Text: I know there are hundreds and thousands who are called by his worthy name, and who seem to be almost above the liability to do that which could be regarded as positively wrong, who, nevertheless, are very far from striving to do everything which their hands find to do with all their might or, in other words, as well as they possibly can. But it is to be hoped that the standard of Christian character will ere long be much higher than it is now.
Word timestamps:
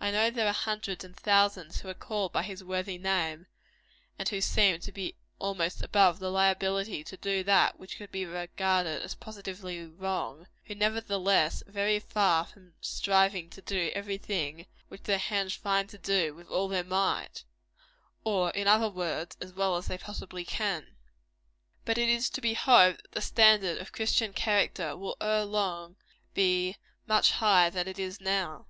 I 0.00 0.10
know 0.10 0.30
there 0.30 0.46
are 0.46 0.52
hundreds 0.54 1.04
and 1.04 1.14
thousands 1.14 1.82
who 1.82 1.88
are 1.90 1.92
called 1.92 2.32
by 2.32 2.42
his 2.42 2.64
worthy 2.64 2.96
name, 2.96 3.48
and 4.18 4.26
who 4.26 4.40
seem 4.40 4.80
to 4.80 4.90
be 4.90 5.14
almost 5.38 5.82
above 5.82 6.20
the 6.20 6.30
liability 6.30 7.04
to 7.04 7.18
do 7.18 7.44
that 7.44 7.78
which 7.78 7.98
could 7.98 8.10
be 8.10 8.24
regarded 8.24 9.02
as 9.02 9.14
positively 9.14 9.84
wrong, 9.84 10.46
who, 10.64 10.74
nevertheless, 10.74 11.62
are 11.68 11.70
very 11.70 11.98
far 12.00 12.46
from 12.46 12.72
striving 12.80 13.50
to 13.50 13.60
do 13.60 13.90
everything 13.92 14.64
which 14.88 15.02
their 15.02 15.18
hands 15.18 15.52
find 15.54 15.90
to 15.90 15.98
do 15.98 16.34
with 16.34 16.48
all 16.48 16.66
their 16.68 16.82
might 16.82 17.44
or, 18.24 18.52
in 18.52 18.66
other 18.66 18.88
words, 18.88 19.36
as 19.38 19.52
well 19.52 19.76
as 19.76 19.86
they 19.86 19.98
possibly 19.98 20.46
can. 20.46 20.96
But 21.84 21.98
it 21.98 22.08
is 22.08 22.30
to 22.30 22.40
be 22.40 22.54
hoped 22.54 23.02
that 23.02 23.12
the 23.12 23.20
standard 23.20 23.76
of 23.82 23.92
Christian 23.92 24.32
character 24.32 24.96
will 24.96 25.18
ere 25.20 25.44
long 25.44 25.96
be 26.32 26.78
much 27.06 27.32
higher 27.32 27.68
than 27.68 27.86
it 27.86 27.98
is 27.98 28.18
now. 28.18 28.64